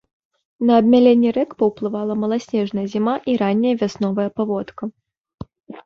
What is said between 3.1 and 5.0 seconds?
і ранняя вясновая паводка.